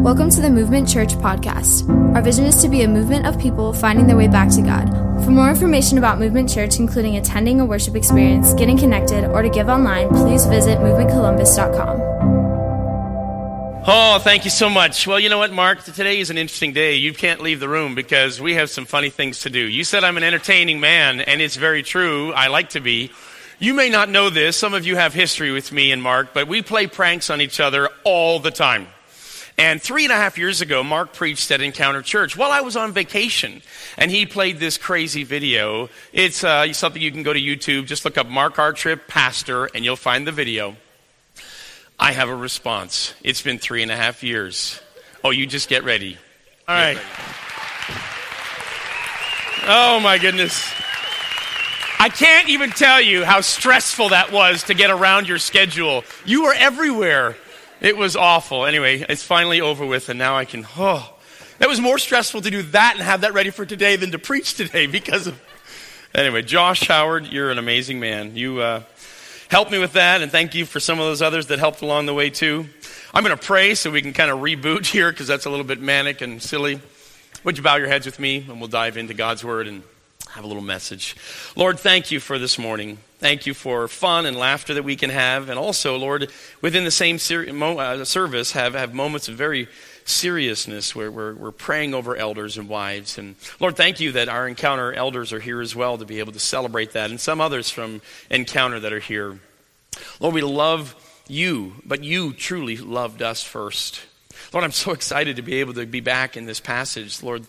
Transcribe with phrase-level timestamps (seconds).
[0.00, 1.86] Welcome to the Movement Church podcast.
[2.14, 4.88] Our vision is to be a movement of people finding their way back to God.
[5.22, 9.50] For more information about Movement Church, including attending a worship experience, getting connected, or to
[9.50, 12.00] give online, please visit movementcolumbus.com.
[13.86, 15.06] Oh, thank you so much.
[15.06, 15.84] Well, you know what, Mark?
[15.84, 16.94] Today is an interesting day.
[16.94, 19.60] You can't leave the room because we have some funny things to do.
[19.60, 22.32] You said I'm an entertaining man, and it's very true.
[22.32, 23.10] I like to be.
[23.58, 24.56] You may not know this.
[24.56, 27.60] Some of you have history with me and Mark, but we play pranks on each
[27.60, 28.86] other all the time.
[29.60, 32.76] And three and a half years ago, Mark preached at Encounter Church while I was
[32.76, 33.60] on vacation.
[33.98, 35.90] And he played this crazy video.
[36.14, 37.84] It's uh, something you can go to YouTube.
[37.84, 40.76] Just look up Mark Artrip, Pastor, and you'll find the video.
[41.98, 43.12] I have a response.
[43.22, 44.80] It's been three and a half years.
[45.22, 46.16] Oh, you just get ready.
[46.66, 46.98] All right.
[49.66, 50.72] Oh, my goodness.
[51.98, 56.04] I can't even tell you how stressful that was to get around your schedule.
[56.24, 57.36] You were everywhere.
[57.80, 58.66] It was awful.
[58.66, 60.66] Anyway, it's finally over with, and now I can.
[60.76, 61.14] Oh,
[61.58, 64.18] that was more stressful to do that and have that ready for today than to
[64.18, 65.40] preach today because of.
[66.14, 68.36] Anyway, Josh Howard, you're an amazing man.
[68.36, 68.82] You uh,
[69.48, 72.06] helped me with that, and thank you for some of those others that helped along
[72.06, 72.66] the way too.
[73.14, 75.64] I'm going to pray so we can kind of reboot here because that's a little
[75.64, 76.80] bit manic and silly.
[77.44, 79.82] Would you bow your heads with me, and we'll dive into God's word and
[80.32, 81.16] have a little message.
[81.56, 82.98] Lord, thank you for this morning.
[83.18, 85.48] Thank you for fun and laughter that we can have.
[85.48, 86.30] And also, Lord,
[86.62, 89.68] within the same ser- mo- uh, service, have, have moments of very
[90.04, 93.18] seriousness where we're, we're praying over elders and wives.
[93.18, 96.32] And Lord, thank you that our Encounter elders are here as well to be able
[96.32, 98.00] to celebrate that, and some others from
[98.30, 99.40] Encounter that are here.
[100.20, 100.94] Lord, we love
[101.28, 104.00] you, but you truly loved us first.
[104.52, 107.22] Lord, I'm so excited to be able to be back in this passage.
[107.22, 107.46] Lord,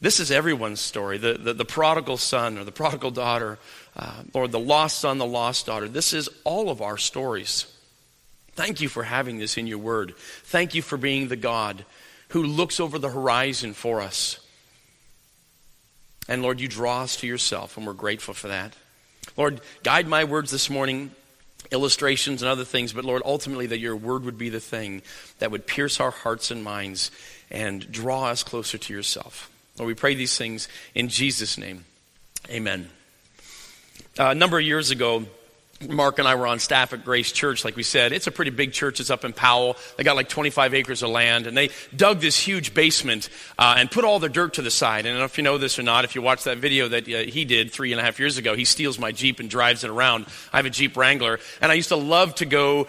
[0.00, 3.58] this is everyone's story the, the, the prodigal son or the prodigal daughter
[3.96, 5.88] uh, or the lost son, the lost daughter.
[5.88, 7.66] This is all of our stories.
[8.52, 10.14] Thank you for having this in your word.
[10.16, 11.84] Thank you for being the God
[12.28, 14.40] who looks over the horizon for us.
[16.28, 18.74] And Lord, you draw us to yourself, and we're grateful for that.
[19.36, 21.10] Lord, guide my words this morning,
[21.70, 25.02] illustrations and other things, but Lord, ultimately that your word would be the thing
[25.38, 27.10] that would pierce our hearts and minds
[27.50, 29.50] and draw us closer to yourself.
[29.78, 31.84] Lord, we pray these things in Jesus' name.
[32.48, 32.88] Amen.
[34.18, 35.24] Uh, a number of years ago,
[35.88, 38.12] Mark and I were on staff at Grace Church, like we said.
[38.12, 39.00] It's a pretty big church.
[39.00, 39.76] It's up in Powell.
[39.96, 43.90] They got like 25 acres of land, and they dug this huge basement uh, and
[43.90, 45.06] put all the dirt to the side.
[45.06, 46.04] And I don't know if you know this or not.
[46.04, 48.54] If you watch that video that uh, he did three and a half years ago,
[48.54, 50.26] he steals my Jeep and drives it around.
[50.52, 52.84] I have a Jeep Wrangler, and I used to love to go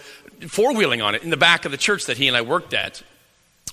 [0.46, 2.72] four wheeling on it in the back of the church that he and I worked
[2.72, 3.02] at.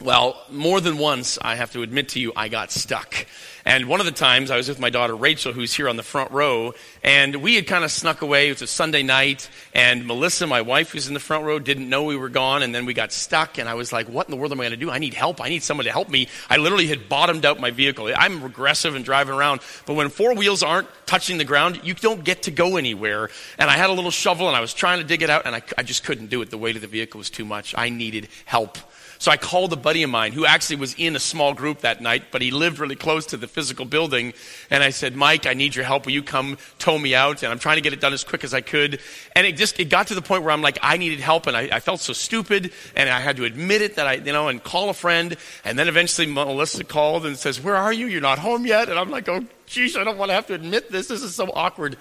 [0.04, 3.26] Well, more than once, I have to admit to you, I got stuck.
[3.64, 6.04] And one of the times I was with my daughter Rachel, who's here on the
[6.04, 8.50] front row, and we had kind of snuck away.
[8.50, 11.88] It was a Sunday night, and Melissa, my wife, who's in the front row, didn't
[11.88, 14.32] know we were gone, and then we got stuck, and I was like, what in
[14.32, 14.92] the world am I going to do?
[14.92, 15.40] I need help.
[15.40, 16.28] I need someone to help me.
[16.50, 18.12] I literally had bottomed out my vehicle.
[18.14, 22.26] I'm regressive and driving around, but when four wheels aren't touching the ground, you don't
[22.26, 23.30] get to go anywhere.
[23.58, 25.56] And I had a little shovel, and I was trying to dig it out, and
[25.56, 26.50] I, I just couldn't do it.
[26.50, 27.74] The weight of the vehicle was too much.
[27.78, 28.78] I needed help.
[29.24, 32.02] So I called a buddy of mine who actually was in a small group that
[32.02, 34.34] night, but he lived really close to the physical building.
[34.70, 36.06] And I said, Mike, I need your help.
[36.06, 37.42] Will you come tow me out?
[37.42, 39.00] And I'm trying to get it done as quick as I could.
[39.34, 41.48] And it just, it got to the point where I'm like, I needed help.
[41.48, 42.74] And I, I felt so stupid.
[42.98, 45.38] And I had to admit it that I, you know, and call a friend.
[45.64, 48.08] And then eventually Melissa called and says, where are you?
[48.08, 48.90] You're not home yet.
[48.90, 51.08] And I'm like, oh, geez, I don't want to have to admit this.
[51.08, 51.96] This is so awkward.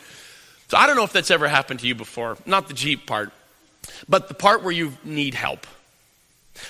[0.67, 2.37] So I don't know if that's ever happened to you before.
[2.47, 3.31] Not the Jeep part,
[4.09, 5.69] but the part where you need help.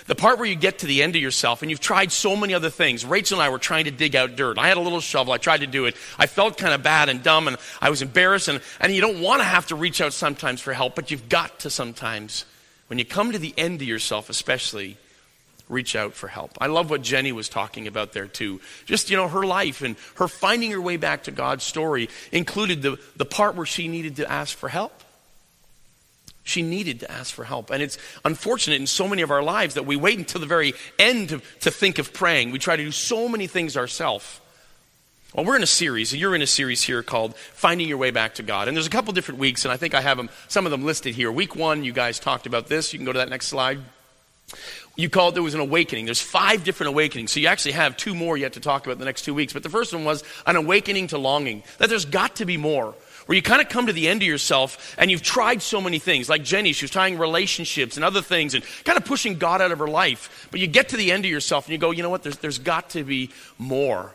[0.07, 2.55] The part where you get to the end of yourself and you've tried so many
[2.55, 3.05] other things.
[3.05, 4.59] Rachel and I were trying to dig out dirt.
[4.59, 5.33] I had a little shovel.
[5.33, 5.97] I tried to do it.
[6.19, 8.49] I felt kind of bad and dumb and I was embarrassed.
[8.49, 11.29] And, and you don't want to have to reach out sometimes for help, but you've
[11.29, 12.45] got to sometimes.
[12.87, 14.99] When you come to the end of yourself, especially,
[15.69, 16.53] reach out for help.
[16.61, 18.61] I love what Jenny was talking about there too.
[18.85, 22.83] Just, you know, her life and her finding her way back to God's story included
[22.83, 25.03] the, the part where she needed to ask for help.
[26.45, 27.71] She needed to ask for help.
[27.71, 30.75] And it's unfortunate in so many of our lives that we wait until the very
[30.99, 32.51] end to, to think of praying.
[32.51, 34.41] We try to do so many things ourselves.
[35.35, 38.11] Well, we're in a series, and you're in a series here called Finding Your Way
[38.11, 38.69] Back to God.
[38.69, 40.85] And there's a couple different weeks, and I think I have them, some of them
[40.85, 41.33] listed here.
[41.33, 42.93] Week one, you guys talked about this.
[42.93, 43.79] You can go to that next slide.
[44.95, 46.05] You called there was an awakening.
[46.05, 47.33] There's five different awakenings.
[47.33, 49.55] So you actually have two more yet to talk about the next two weeks.
[49.55, 52.95] But the first one was an awakening to longing, that there's got to be more
[53.33, 55.99] where you kind of come to the end of yourself and you've tried so many
[55.99, 56.29] things.
[56.29, 59.73] Like Jenny, she was trying relationships and other things and kind of pushing God out
[59.73, 60.49] of her life.
[60.51, 62.37] But you get to the end of yourself and you go, you know what, there's,
[62.37, 64.13] there's got to be more.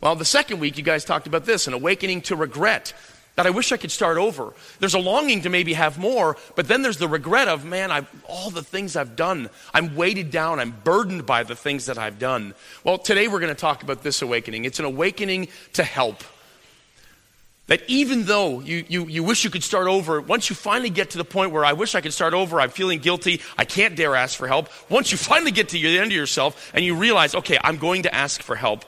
[0.00, 2.92] Well, the second week, you guys talked about this an awakening to regret.
[3.34, 4.52] that I wish I could start over.
[4.78, 8.08] There's a longing to maybe have more, but then there's the regret of, man, I've,
[8.28, 9.50] all the things I've done.
[9.74, 10.60] I'm weighted down.
[10.60, 12.54] I'm burdened by the things that I've done.
[12.84, 14.64] Well, today we're going to talk about this awakening.
[14.64, 16.22] It's an awakening to help.
[17.70, 21.10] That even though you, you, you wish you could start over, once you finally get
[21.10, 23.94] to the point where I wish I could start over, I'm feeling guilty, I can't
[23.94, 24.68] dare ask for help.
[24.90, 28.02] Once you finally get to the end of yourself and you realize, okay, I'm going
[28.02, 28.84] to ask for help,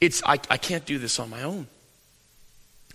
[0.00, 1.66] it's, I, I can't do this on my own.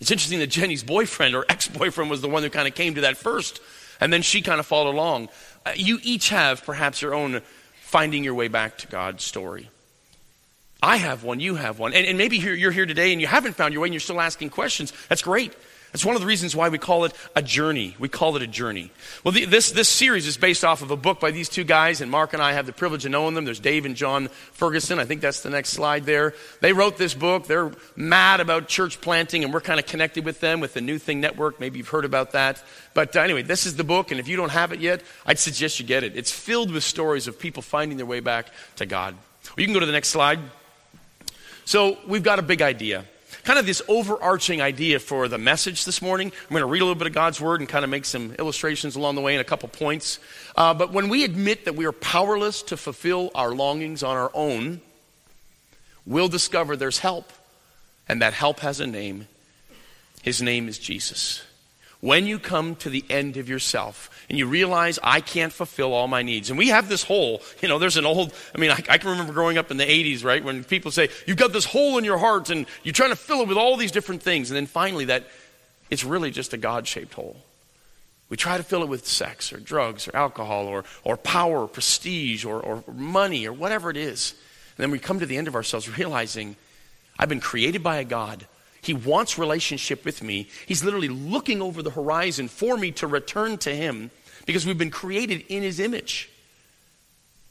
[0.00, 2.96] It's interesting that Jenny's boyfriend or ex boyfriend was the one who kind of came
[2.96, 3.60] to that first,
[4.00, 5.28] and then she kind of followed along.
[5.64, 7.40] Uh, you each have perhaps your own
[7.82, 9.70] finding your way back to God story.
[10.82, 11.92] I have one, you have one.
[11.92, 14.20] And, and maybe you're, here today and you haven't found your way and you're still
[14.20, 14.92] asking questions.
[15.08, 15.54] That's great.
[15.92, 17.96] That's one of the reasons why we call it a journey.
[17.98, 18.92] We call it a journey.
[19.24, 22.00] Well, the, this, this series is based off of a book by these two guys,
[22.00, 23.44] and Mark and I have the privilege of knowing them.
[23.44, 25.00] There's Dave and Jon Ferguson.
[25.00, 26.32] I think that's the next slide there.
[26.60, 27.46] They wrote this book.
[27.46, 30.98] They're mad about church planting, and we're kind of connected with them with the New
[30.98, 31.58] Thing Network.
[31.58, 32.62] Maybe you've heard about that.
[32.94, 35.40] But uh, anyway, this is the book, and if you don't have it yet, I'd
[35.40, 36.16] suggest you get it.
[36.16, 39.14] It's filled with stories of people finding their way back to God.
[39.14, 40.38] Well, you can go to the next slide.
[41.70, 43.04] So we've got a big idea
[43.44, 46.32] kind of this overarching idea for the message this morning.
[46.42, 48.34] I'm going to read a little bit of God's word and kind of make some
[48.40, 50.18] illustrations along the way and a couple points.
[50.56, 54.32] Uh, but when we admit that we are powerless to fulfill our longings on our
[54.34, 54.80] own,
[56.04, 57.32] we'll discover there's help.
[58.08, 59.28] And that help has a name.
[60.22, 61.44] His name is Jesus.
[62.00, 66.08] When you come to the end of yourself and you realize I can't fulfill all
[66.08, 68.82] my needs, and we have this hole, you know, there's an old, I mean, I,
[68.88, 71.66] I, can remember growing up in the 80s, right, when people say, You've got this
[71.66, 74.50] hole in your heart and you're trying to fill it with all these different things.
[74.50, 75.26] And then finally, that
[75.90, 77.36] it's really just a God shaped hole.
[78.30, 81.68] We try to fill it with sex or drugs or alcohol or, or power or
[81.68, 84.34] prestige or, or money or whatever it is.
[84.78, 86.56] And then we come to the end of ourselves realizing
[87.18, 88.46] I've been created by a God
[88.82, 90.48] he wants relationship with me.
[90.66, 94.10] He's literally looking over the horizon for me to return to Him
[94.46, 96.30] because we've been created in His image.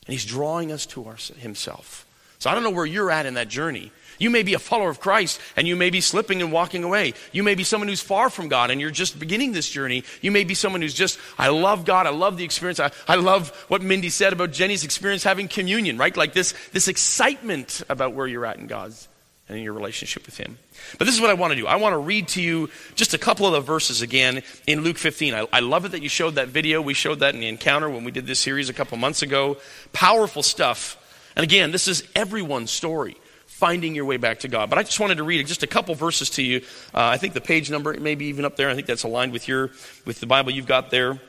[0.07, 2.05] And He's drawing us to our, Himself.
[2.39, 3.91] So I don't know where you're at in that journey.
[4.17, 7.13] You may be a follower of Christ and you may be slipping and walking away.
[7.31, 10.03] You may be someone who's far from God and you're just beginning this journey.
[10.21, 12.05] You may be someone who's just, I love God.
[12.05, 12.81] I love the experience.
[12.81, 16.15] I, I love what Mindy said about Jenny's experience having communion, right?
[16.15, 19.07] Like this, this excitement about where you're at in God's
[19.49, 20.57] and in your relationship with Him.
[20.97, 21.67] But this is what I want to do.
[21.67, 24.97] I want to read to you just a couple of the verses again in Luke
[24.97, 25.33] 15.
[25.33, 26.81] I, I love it that you showed that video.
[26.81, 29.57] We showed that in the encounter when we did this series a couple months ago.
[29.91, 30.95] Powerful stuff.
[31.35, 33.17] And again, this is everyone's story
[33.47, 34.69] finding your way back to God.
[34.69, 36.61] But I just wanted to read just a couple verses to you.
[36.93, 38.69] Uh, I think the page number may be even up there.
[38.69, 39.71] I think that's aligned with your
[40.05, 41.19] with the Bible you've got there.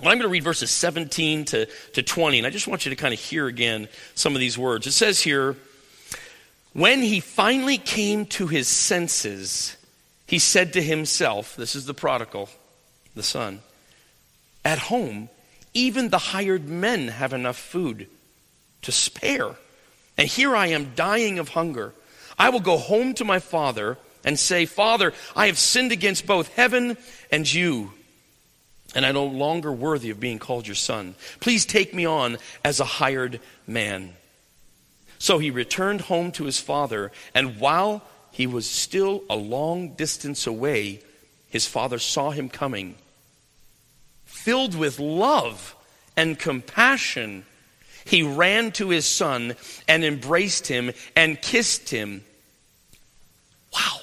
[0.00, 2.90] Well, I'm going to read verses 17 to, to 20, and I just want you
[2.90, 4.86] to kind of hear again some of these words.
[4.86, 5.54] It says here,
[6.72, 9.76] when he finally came to his senses,
[10.26, 12.48] he said to himself, This is the prodigal,
[13.14, 13.60] the son,
[14.64, 15.28] at home,
[15.74, 18.06] even the hired men have enough food
[18.82, 19.56] to spare.
[20.16, 21.92] And here I am dying of hunger.
[22.38, 26.54] I will go home to my father and say, Father, I have sinned against both
[26.54, 26.96] heaven
[27.30, 27.92] and you,
[28.94, 31.14] and I'm no longer worthy of being called your son.
[31.40, 34.14] Please take me on as a hired man.
[35.22, 38.02] So he returned home to his father, and while
[38.32, 41.00] he was still a long distance away,
[41.48, 42.96] his father saw him coming.
[44.24, 45.76] Filled with love
[46.16, 47.46] and compassion,
[48.04, 49.54] he ran to his son
[49.86, 52.24] and embraced him and kissed him.
[53.72, 54.00] Wow.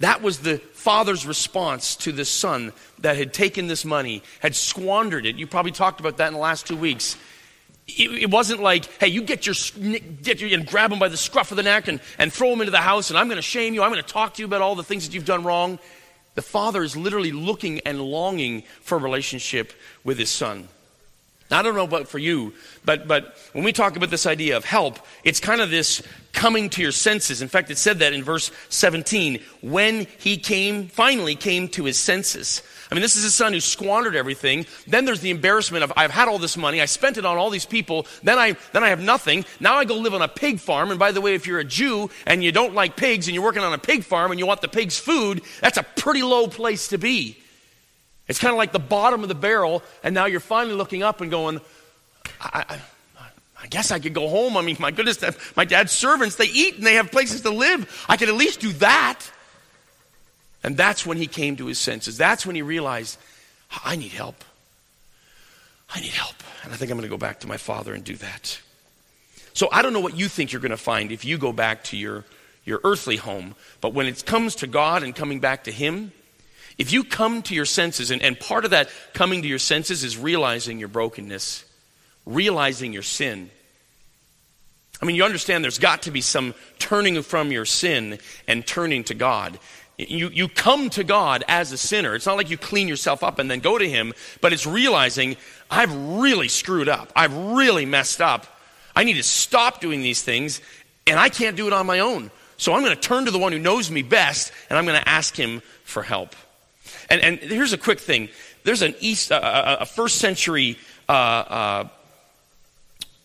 [0.00, 5.24] That was the father's response to the son that had taken this money, had squandered
[5.24, 5.36] it.
[5.36, 7.16] You probably talked about that in the last two weeks
[7.86, 9.54] it wasn't like, hey, you get your,
[10.22, 12.60] get your, and grab him by the scruff of the neck and, and throw him
[12.60, 13.82] into the house, and I'm going to shame you.
[13.82, 15.78] I'm going to talk to you about all the things that you've done wrong.
[16.34, 19.72] The father is literally looking and longing for a relationship
[20.02, 20.68] with his son.
[21.50, 22.54] Now, I don't know about for you,
[22.86, 26.70] but, but when we talk about this idea of help, it's kind of this coming
[26.70, 27.42] to your senses.
[27.42, 31.98] In fact, it said that in verse 17, when he came, finally came to his
[31.98, 32.62] senses.
[32.90, 34.66] I mean, this is a son who squandered everything.
[34.86, 37.50] Then there's the embarrassment of I've had all this money, I spent it on all
[37.50, 39.44] these people, then I then I have nothing.
[39.60, 40.90] Now I go live on a pig farm.
[40.90, 43.44] And by the way, if you're a Jew and you don't like pigs and you're
[43.44, 46.46] working on a pig farm and you want the pig's food, that's a pretty low
[46.46, 47.38] place to be.
[48.26, 51.20] It's kind of like the bottom of the barrel, and now you're finally looking up
[51.20, 51.60] and going,
[52.40, 52.80] I, I,
[53.62, 54.56] I guess I could go home.
[54.56, 55.22] I mean, my goodness,
[55.56, 58.04] my dad's servants, they eat and they have places to live.
[58.08, 59.20] I could at least do that.
[60.64, 62.16] And that's when he came to his senses.
[62.16, 63.18] That's when he realized,
[63.84, 64.42] I need help.
[65.94, 66.42] I need help.
[66.64, 68.58] And I think I'm going to go back to my father and do that.
[69.52, 71.84] So I don't know what you think you're going to find if you go back
[71.84, 72.24] to your,
[72.64, 76.12] your earthly home, but when it comes to God and coming back to him,
[76.76, 80.02] If you come to your senses, and, and part of that coming to your senses
[80.02, 81.64] is realizing your brokenness,
[82.26, 83.50] realizing your sin.
[85.00, 88.18] I mean, you understand there's got to be some turning from your sin
[88.48, 89.58] and turning to God.
[89.96, 92.14] You, you come to God as a sinner.
[92.14, 95.36] It's not like you clean yourself up and then go to Him, but it's realizing
[95.70, 97.12] I've really screwed up.
[97.14, 98.46] I've really messed up.
[98.96, 100.60] I need to stop doing these things,
[101.06, 102.30] and I can't do it on my own.
[102.56, 105.00] So I'm going to turn to the one who knows me best, and I'm going
[105.00, 106.34] to ask Him for help.
[107.08, 108.28] And, and here's a quick thing
[108.64, 111.88] there's an East, uh, a first century uh, uh,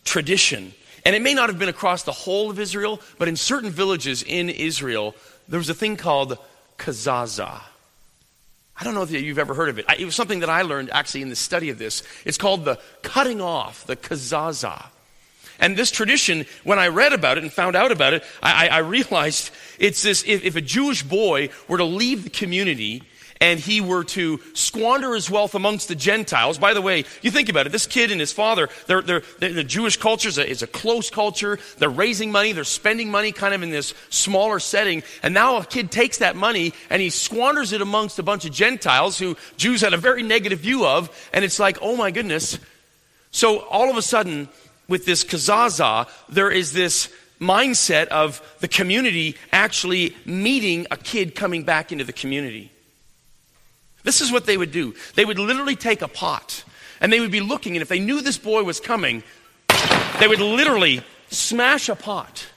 [0.06, 0.74] tradition,
[1.04, 4.22] and it may not have been across the whole of Israel, but in certain villages
[4.22, 5.16] in Israel,
[5.48, 6.38] there was a thing called
[6.80, 7.62] kazaza.
[8.80, 9.86] I don't know if you've ever heard of it.
[10.00, 12.02] It was something that I learned actually in the study of this.
[12.26, 14.86] It's called the cutting off, the kazaza.
[15.60, 18.78] And this tradition, when I read about it and found out about it, I, I
[18.78, 23.04] realized it's this if, if a Jewish boy were to leave the community
[23.42, 26.58] and he were to squander his wealth amongst the Gentiles.
[26.58, 29.54] By the way, you think about it, this kid and his father, they're, they're, they're
[29.54, 31.58] the Jewish culture is a, is a close culture.
[31.78, 35.04] They're raising money, they're spending money kind of in this smaller setting.
[35.24, 38.52] And now a kid takes that money and he squanders it amongst a bunch of
[38.52, 41.10] Gentiles who Jews had a very negative view of.
[41.34, 42.60] And it's like, oh my goodness.
[43.32, 44.50] So all of a sudden,
[44.88, 51.64] with this kazaza, there is this mindset of the community actually meeting a kid coming
[51.64, 52.72] back into the community.
[54.04, 54.96] This is what they would do.
[55.16, 56.64] They would literally take a pot
[57.02, 59.24] and they would be looking, and if they knew this boy was coming,
[60.20, 62.48] they would literally smash a pot.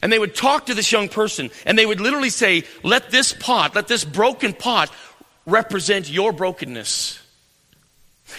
[0.00, 3.32] And they would talk to this young person, and they would literally say, Let this
[3.32, 4.90] pot, let this broken pot
[5.46, 7.20] represent your brokenness.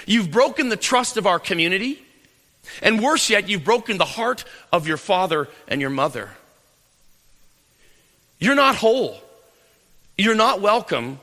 [0.06, 2.02] You've broken the trust of our community,
[2.82, 6.30] and worse yet, you've broken the heart of your father and your mother.
[8.40, 9.18] You're not whole.
[10.18, 11.20] You're not welcome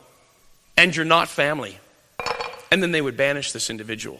[0.80, 1.78] and you're not family.
[2.72, 4.18] And then they would banish this individual.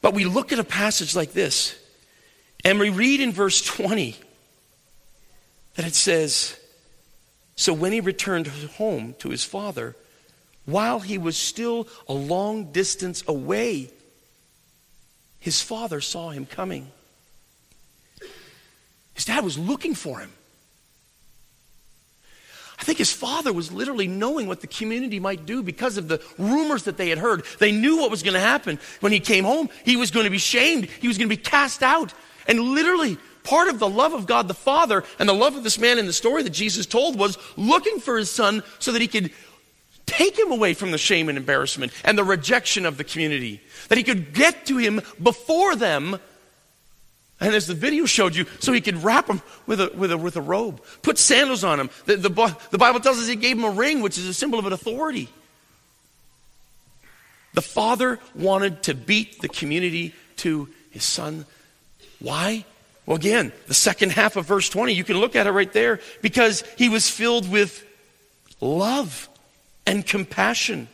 [0.00, 1.78] But we look at a passage like this,
[2.64, 4.16] and we read in verse 20
[5.76, 6.58] that it says,
[7.56, 9.96] So when he returned home to his father,
[10.64, 13.90] while he was still a long distance away,
[15.38, 16.90] his father saw him coming.
[19.12, 20.32] His dad was looking for him.
[22.80, 26.22] I think his father was literally knowing what the community might do because of the
[26.38, 27.44] rumors that they had heard.
[27.58, 28.78] They knew what was going to happen.
[29.00, 31.42] When he came home, he was going to be shamed, he was going to be
[31.42, 32.14] cast out.
[32.48, 35.78] And literally, part of the love of God the Father and the love of this
[35.78, 39.08] man in the story that Jesus told was looking for his son so that he
[39.08, 39.30] could
[40.06, 43.60] take him away from the shame and embarrassment and the rejection of the community.
[43.88, 46.18] That he could get to him before them
[47.40, 50.18] and as the video showed you, so he could wrap him with a, with a,
[50.18, 51.90] with a robe, put sandals on him.
[52.04, 54.58] The, the, the Bible tells us he gave him a ring, which is a symbol
[54.58, 55.30] of an authority.
[57.54, 61.46] The father wanted to beat the community to his son.
[62.20, 62.64] Why?
[63.06, 66.00] Well, again, the second half of verse 20, you can look at it right there,
[66.20, 67.84] because he was filled with
[68.60, 69.28] love
[69.86, 70.88] and compassion.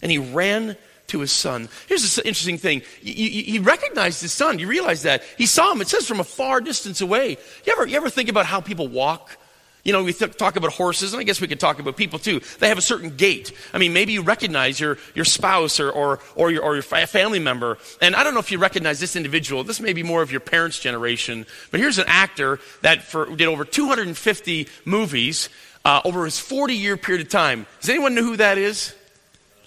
[0.00, 0.76] And he ran
[1.08, 1.68] to his son.
[1.86, 2.82] Here's the interesting thing.
[3.00, 4.58] He recognized his son.
[4.58, 5.22] You realize that.
[5.36, 5.80] He saw him.
[5.80, 7.36] It says from a far distance away.
[7.64, 9.36] You ever, you ever think about how people walk?
[9.84, 12.18] You know, we th- talk about horses, and I guess we could talk about people
[12.18, 12.40] too.
[12.58, 13.52] They have a certain gait.
[13.72, 17.38] I mean, maybe you recognize your, your spouse or, or, or, your, or your family
[17.38, 17.78] member.
[18.02, 19.64] And I don't know if you recognize this individual.
[19.64, 21.46] This may be more of your parents' generation.
[21.70, 25.48] But here's an actor that for, did over 250 movies
[25.86, 27.66] uh, over his 40 year period of time.
[27.80, 28.94] Does anyone know who that is?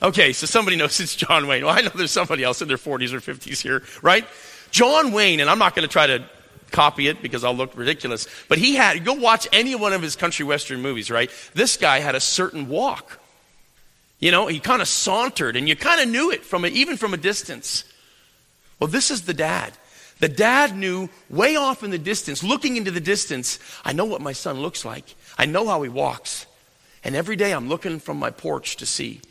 [0.04, 1.64] Okay, so somebody knows it's John Wayne.
[1.64, 4.26] Well, I know there's somebody else in their 40s or 50s here, right?
[4.72, 6.26] John Wayne, and I'm not going to try to
[6.72, 10.16] copy it because I'll look ridiculous, but he had, go watch any one of his
[10.16, 11.30] country western movies, right?
[11.54, 13.20] This guy had a certain walk.
[14.20, 16.98] You know, he kind of sauntered, and you kind of knew it from a, even
[16.98, 17.84] from a distance.
[18.80, 19.74] Well, this is the dad.
[20.20, 24.22] The dad knew way off in the distance, looking into the distance, I know what
[24.22, 25.16] my son looks like.
[25.38, 26.48] I know how he walks.
[27.04, 29.22] And every day I'm looking from my porch to see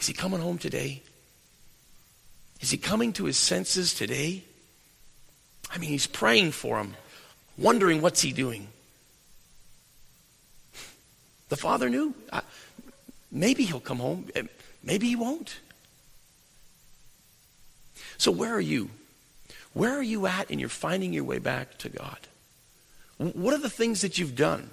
[0.00, 1.02] is he coming home today?
[2.60, 4.42] Is he coming to his senses today?
[5.70, 6.96] I mean, he's praying for him,
[7.56, 8.68] wondering what's he doing.
[11.50, 12.14] The father knew.
[13.30, 14.28] maybe he'll come home.
[14.34, 14.42] Eh,
[14.82, 15.58] maybe he won't.
[18.18, 18.90] So, where are you?
[19.72, 22.18] Where are you at in your finding your way back to God?
[23.18, 24.70] What are the things that you've done?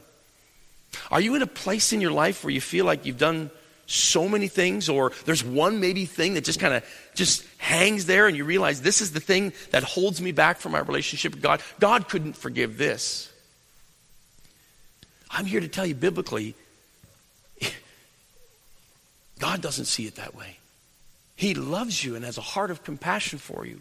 [1.12, 3.52] Are you in a place in your life where you feel like you've done
[3.88, 6.84] so many things or there's one maybe thing that just kind of
[7.16, 10.74] just hangs there and you realize this is the thing that holds me back from
[10.74, 11.62] my relationship with God.
[11.80, 13.32] God couldn't forgive this.
[15.32, 16.56] I'm here to tell you biblically,
[19.40, 20.58] God doesn't see it that way.
[21.36, 23.80] He loves you and has a heart of compassion for you.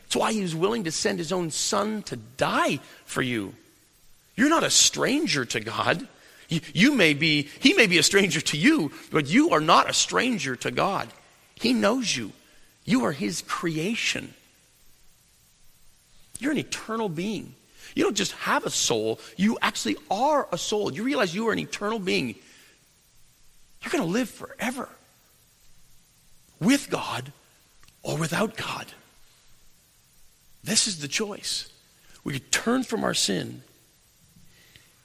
[0.00, 3.54] That's why he was willing to send his own son to die for you.
[4.36, 6.08] You're not a stranger to God.
[6.48, 9.94] You, may be, he may be a stranger to you, but you are not a
[9.94, 11.08] stranger to God.
[11.54, 12.32] He knows you.
[12.84, 14.34] You are his creation.
[16.38, 17.54] You're an eternal being.
[17.94, 20.92] You don't just have a soul, you actually are a soul.
[20.92, 22.34] You realize you are an eternal being.
[23.82, 24.88] You're going to live forever
[26.60, 27.32] with God
[28.02, 28.86] or without God.
[30.64, 31.68] This is the choice.
[32.24, 33.62] We turn from our sin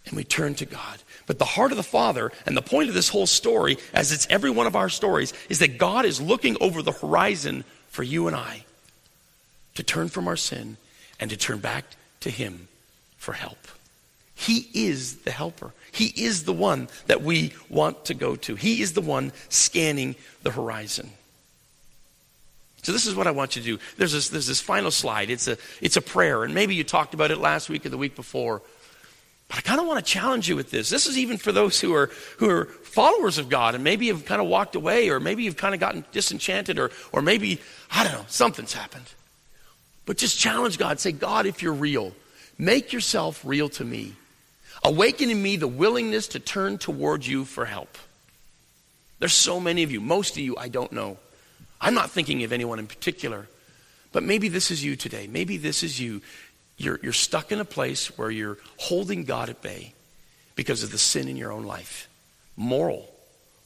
[0.09, 0.99] and we turn to God.
[1.25, 4.27] But the heart of the Father and the point of this whole story, as it's
[4.29, 8.27] every one of our stories, is that God is looking over the horizon for you
[8.27, 8.65] and I
[9.75, 10.77] to turn from our sin
[11.19, 11.85] and to turn back
[12.21, 12.67] to Him
[13.17, 13.67] for help.
[14.35, 15.73] He is the helper.
[15.91, 18.55] He is the one that we want to go to.
[18.55, 21.11] He is the one scanning the horizon.
[22.83, 23.83] So this is what I want you to do.
[23.97, 25.29] There's this, there's this final slide.
[25.29, 27.97] It's a, it's a prayer, and maybe you talked about it last week or the
[27.97, 28.61] week before.
[29.49, 30.89] But I kind of want to challenge you with this.
[30.89, 34.23] This is even for those who are, who are followers of God and maybe have
[34.23, 37.59] kind of walked away or maybe you've kind of gotten disenchanted or, or maybe,
[37.91, 39.05] I don't know, something's happened.
[40.05, 40.99] But just challenge God.
[40.99, 42.13] Say, God, if you're real,
[42.59, 44.13] make yourself real to me.
[44.83, 47.97] Awaken in me the willingness to turn toward you for help.
[49.17, 49.99] There's so many of you.
[49.99, 51.17] Most of you I don't know.
[51.81, 53.47] I'm not thinking of anyone in particular.
[54.11, 55.27] But maybe this is you today.
[55.27, 56.21] Maybe this is you.
[56.79, 59.93] You're, you're stuck in a place where you're holding God at bay
[60.55, 62.09] because of the sin in your own life,
[62.55, 63.07] moral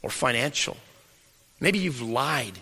[0.01, 0.75] or financial.
[1.59, 2.57] Maybe you've lied.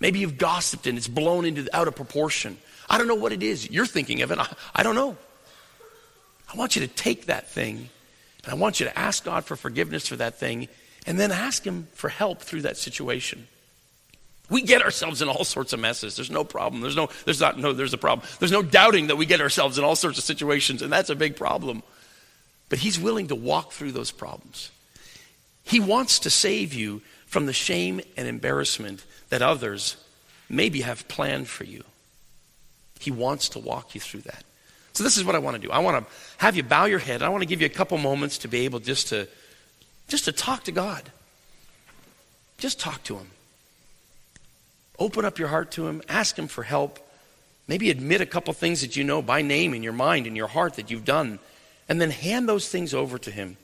[0.00, 2.56] Maybe you've gossiped and it's blown into out of proportion.
[2.88, 3.70] I don't know what it is.
[3.70, 4.38] You're thinking of it.
[4.38, 5.16] I, I don't know.
[6.52, 7.90] I want you to take that thing
[8.44, 10.68] and I want you to ask God for forgiveness for that thing
[11.06, 13.46] and then ask Him for help through that situation.
[14.50, 16.16] We get ourselves in all sorts of messes.
[16.16, 16.82] There's no problem.
[16.82, 18.26] There's no, there's not, no, there's a problem.
[18.38, 21.14] There's no doubting that we get ourselves in all sorts of situations, and that's a
[21.14, 21.82] big problem.
[22.68, 24.70] But He's willing to walk through those problems.
[25.64, 29.96] He wants to save you from the shame and embarrassment that others
[30.48, 31.84] maybe have planned for you.
[33.00, 34.44] He wants to walk you through that.
[34.92, 35.72] So this is what I want to do.
[35.72, 37.22] I want to have you bow your head.
[37.22, 39.26] I want to give you a couple moments to be able just to
[40.08, 41.02] just to talk to God.
[42.58, 43.30] Just talk to him.
[45.02, 47.00] Open up your heart to Him, ask Him for help.
[47.66, 50.46] Maybe admit a couple things that you know by name in your mind, in your
[50.46, 51.40] heart that you've done,
[51.88, 53.56] and then hand those things over to Him.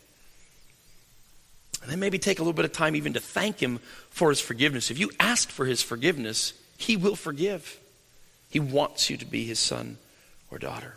[1.81, 3.79] And then maybe take a little bit of time even to thank Him
[4.11, 4.91] for His forgiveness.
[4.91, 7.79] If you ask for His forgiveness, He will forgive.
[8.51, 9.99] He wants you to be His son
[10.51, 10.97] or daughter.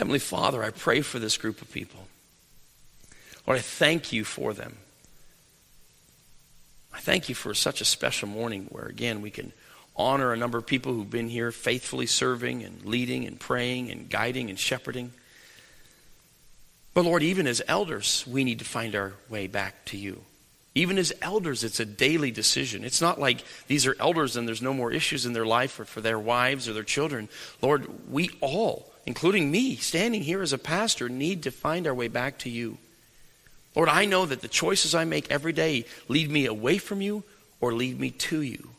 [0.00, 2.00] Heavenly Father, I pray for this group of people.
[3.46, 4.78] Lord, I thank you for them.
[6.90, 9.52] I thank you for such a special morning where, again, we can
[9.94, 14.08] honor a number of people who've been here faithfully serving and leading and praying and
[14.08, 15.12] guiding and shepherding.
[16.94, 20.22] But Lord, even as elders, we need to find our way back to you.
[20.74, 22.84] Even as elders, it's a daily decision.
[22.84, 25.84] It's not like these are elders and there's no more issues in their life or
[25.84, 27.28] for their wives or their children.
[27.60, 32.06] Lord, we all including me, standing here as a pastor, need to find our way
[32.06, 32.78] back to you.
[33.74, 37.24] Lord, I know that the choices I make every day lead me away from you
[37.60, 38.70] or lead me to you.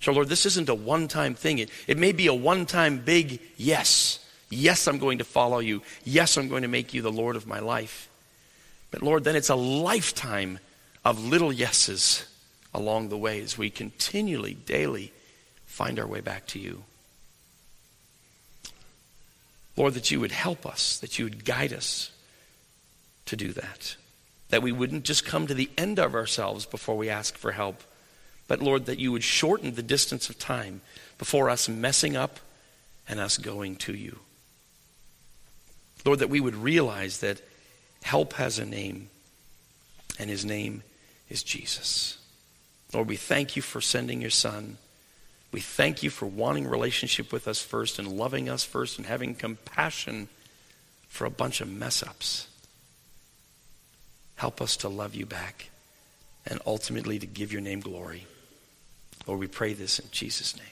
[0.00, 1.58] So, Lord, this isn't a one time thing.
[1.58, 4.18] It, it may be a one time big yes.
[4.48, 5.82] Yes, I'm going to follow you.
[6.04, 8.08] Yes, I'm going to make you the Lord of my life.
[8.90, 10.58] But, Lord, then it's a lifetime
[11.04, 12.24] of little yeses
[12.72, 15.12] along the way as we continually, daily
[15.66, 16.84] find our way back to you.
[19.76, 22.10] Lord, that you would help us, that you would guide us
[23.26, 23.96] to do that.
[24.50, 27.82] That we wouldn't just come to the end of ourselves before we ask for help,
[28.48, 30.82] but Lord, that you would shorten the distance of time
[31.16, 32.38] before us messing up
[33.08, 34.18] and us going to you.
[36.04, 37.40] Lord, that we would realize that
[38.02, 39.08] help has a name,
[40.18, 40.82] and his name
[41.30, 42.18] is Jesus.
[42.92, 44.76] Lord, we thank you for sending your son.
[45.52, 49.34] We thank you for wanting relationship with us first and loving us first and having
[49.34, 50.28] compassion
[51.08, 52.48] for a bunch of mess ups.
[54.36, 55.68] Help us to love you back
[56.46, 58.26] and ultimately to give your name glory.
[59.26, 60.71] Lord, we pray this in Jesus' name.